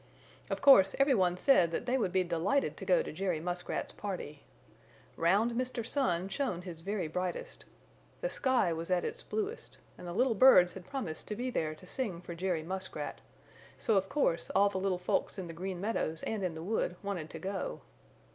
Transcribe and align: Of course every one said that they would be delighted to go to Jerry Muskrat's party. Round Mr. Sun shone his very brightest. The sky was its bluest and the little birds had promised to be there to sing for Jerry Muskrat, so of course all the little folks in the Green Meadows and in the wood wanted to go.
Of 0.49 0.63
course 0.63 0.95
every 0.97 1.13
one 1.13 1.37
said 1.37 1.69
that 1.69 1.85
they 1.85 1.95
would 1.95 2.11
be 2.11 2.23
delighted 2.23 2.75
to 2.75 2.85
go 2.85 3.03
to 3.03 3.13
Jerry 3.13 3.39
Muskrat's 3.39 3.91
party. 3.91 4.41
Round 5.15 5.51
Mr. 5.51 5.85
Sun 5.85 6.29
shone 6.29 6.63
his 6.63 6.81
very 6.81 7.07
brightest. 7.07 7.65
The 8.21 8.29
sky 8.31 8.73
was 8.73 8.89
its 8.89 9.21
bluest 9.21 9.77
and 9.99 10.07
the 10.07 10.13
little 10.13 10.33
birds 10.33 10.73
had 10.73 10.87
promised 10.89 11.27
to 11.27 11.35
be 11.35 11.51
there 11.51 11.75
to 11.75 11.85
sing 11.85 12.19
for 12.19 12.33
Jerry 12.33 12.63
Muskrat, 12.63 13.21
so 13.77 13.95
of 13.95 14.09
course 14.09 14.49
all 14.55 14.69
the 14.69 14.79
little 14.79 14.97
folks 14.97 15.37
in 15.37 15.45
the 15.45 15.53
Green 15.53 15.79
Meadows 15.79 16.23
and 16.23 16.43
in 16.43 16.55
the 16.55 16.63
wood 16.63 16.95
wanted 17.03 17.29
to 17.29 17.37
go. 17.37 17.81